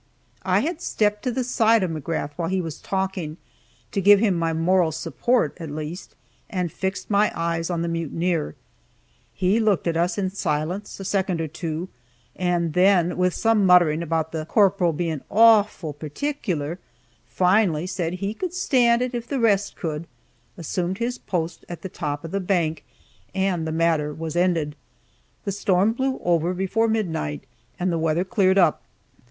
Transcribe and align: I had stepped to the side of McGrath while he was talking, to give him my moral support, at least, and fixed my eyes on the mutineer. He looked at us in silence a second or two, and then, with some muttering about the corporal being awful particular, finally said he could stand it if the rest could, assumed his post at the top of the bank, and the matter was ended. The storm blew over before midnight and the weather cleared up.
I 0.41 0.61
had 0.61 0.81
stepped 0.81 1.21
to 1.25 1.31
the 1.31 1.43
side 1.43 1.83
of 1.83 1.91
McGrath 1.91 2.31
while 2.35 2.49
he 2.49 2.59
was 2.59 2.79
talking, 2.81 3.37
to 3.91 4.01
give 4.01 4.19
him 4.19 4.33
my 4.33 4.51
moral 4.51 4.91
support, 4.91 5.55
at 5.59 5.69
least, 5.69 6.15
and 6.49 6.71
fixed 6.71 7.11
my 7.11 7.31
eyes 7.35 7.69
on 7.69 7.83
the 7.83 7.87
mutineer. 7.87 8.55
He 9.31 9.59
looked 9.59 9.85
at 9.85 9.95
us 9.95 10.17
in 10.17 10.31
silence 10.31 10.99
a 10.99 11.05
second 11.05 11.39
or 11.39 11.47
two, 11.47 11.87
and 12.35 12.73
then, 12.73 13.15
with 13.15 13.35
some 13.35 13.63
muttering 13.63 14.01
about 14.01 14.31
the 14.31 14.43
corporal 14.47 14.91
being 14.91 15.21
awful 15.29 15.93
particular, 15.93 16.79
finally 17.27 17.85
said 17.85 18.13
he 18.13 18.33
could 18.33 18.55
stand 18.55 19.03
it 19.03 19.13
if 19.13 19.27
the 19.27 19.39
rest 19.39 19.75
could, 19.75 20.07
assumed 20.57 20.97
his 20.97 21.19
post 21.19 21.63
at 21.69 21.83
the 21.83 21.89
top 21.89 22.25
of 22.25 22.31
the 22.31 22.39
bank, 22.39 22.83
and 23.35 23.67
the 23.67 23.71
matter 23.71 24.11
was 24.15 24.35
ended. 24.35 24.75
The 25.45 25.51
storm 25.51 25.93
blew 25.93 26.19
over 26.23 26.55
before 26.55 26.87
midnight 26.87 27.43
and 27.79 27.91
the 27.91 27.99
weather 27.99 28.23
cleared 28.23 28.57
up. 28.57 28.81